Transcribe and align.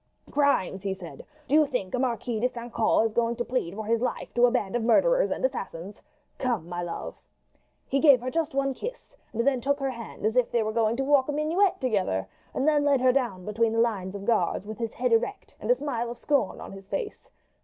"'Crimes!' 0.31 0.81
he 0.81 0.95
said. 0.95 1.23
'Do 1.47 1.53
you 1.53 1.63
think 1.67 1.93
a 1.93 1.99
Marquis 1.99 2.39
de 2.39 2.49
St. 2.49 2.73
Caux 2.73 3.03
is 3.05 3.13
going 3.13 3.35
to 3.35 3.45
plead 3.45 3.75
for 3.75 3.85
his 3.85 4.01
life 4.01 4.33
to 4.33 4.47
a 4.47 4.51
band 4.51 4.75
of 4.75 4.81
murderers 4.81 5.29
and 5.29 5.45
assassins? 5.45 6.01
Come, 6.39 6.67
my 6.67 6.81
love.' 6.81 7.13
"He 7.87 7.99
just 7.99 8.19
gave 8.19 8.19
her 8.21 8.57
one 8.57 8.73
kiss, 8.73 9.15
and 9.31 9.45
then 9.45 9.61
took 9.61 9.79
her 9.79 9.91
hand 9.91 10.25
as 10.25 10.35
if 10.35 10.49
they 10.49 10.63
were 10.63 10.73
going 10.73 10.97
to 10.97 11.03
walk 11.03 11.29
a 11.29 11.31
minuet 11.31 11.79
together, 11.79 12.25
and 12.51 12.67
then 12.67 12.83
led 12.83 12.99
her 12.99 13.11
down 13.11 13.45
between 13.45 13.73
the 13.73 13.79
lines 13.79 14.15
of 14.15 14.25
guards 14.25 14.65
with 14.65 14.79
his 14.79 14.95
head 14.95 15.13
erect 15.13 15.55
and 15.59 15.69
a 15.69 15.75
smile 15.75 16.09
of 16.09 16.17
scorn 16.17 16.59
on 16.59 16.71
his 16.71 16.87
face. 16.89 17.29